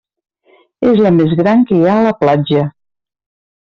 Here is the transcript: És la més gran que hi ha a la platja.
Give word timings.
És 0.93 1.03
la 1.07 1.13
més 1.19 1.37
gran 1.43 1.63
que 1.69 1.79
hi 1.79 1.87
ha 1.93 2.01
a 2.01 2.09
la 2.11 2.17
platja. 2.25 2.69